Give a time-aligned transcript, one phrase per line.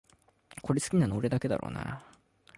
[0.63, 2.03] これ好きなの俺だけだろうなあ